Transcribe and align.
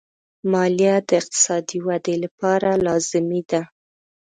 مالیه 0.51 0.95
د 1.07 1.09
اقتصادي 1.21 1.77
ودې 1.87 2.15
لپاره 2.23 2.69
لازمي 2.85 3.41
ده. 3.49 3.61